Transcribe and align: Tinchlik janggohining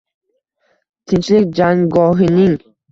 Tinchlik 1.11 1.47
janggohining 1.61 2.59